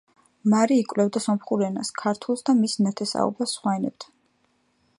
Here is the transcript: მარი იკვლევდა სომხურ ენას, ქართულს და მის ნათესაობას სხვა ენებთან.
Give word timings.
მარი 0.51 0.77
იკვლევდა 0.83 1.21
სომხურ 1.25 1.63
ენას, 1.67 1.91
ქართულს 2.03 2.43
და 2.49 2.55
მის 2.61 2.75
ნათესაობას 2.87 3.55
სხვა 3.59 3.75
ენებთან. 3.81 4.17